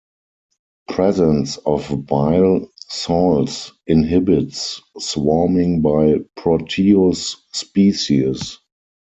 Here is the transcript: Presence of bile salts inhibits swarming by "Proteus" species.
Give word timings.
Presence 0.89 1.57
of 1.57 2.07
bile 2.07 2.67
salts 2.89 3.71
inhibits 3.85 4.81
swarming 4.97 5.83
by 5.83 6.15
"Proteus" 6.35 7.35
species. 7.53 8.57